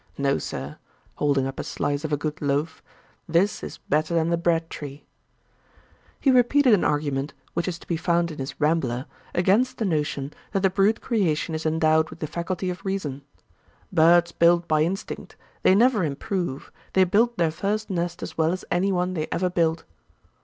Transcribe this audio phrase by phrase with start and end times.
[0.17, 0.79] No, Sir,
[1.17, 2.81] (holding up a slice of a good loaf,)
[3.29, 5.05] this is better than the bread tree.'
[6.19, 10.33] He repeated an argument, which is to be found in his Rambler, against the notion
[10.53, 13.21] that the brute creation is endowed with the faculty of reason:
[13.93, 18.65] 'birds build by instinct; they never improve; they build their first nest as well as
[18.71, 19.85] any one they ever build.'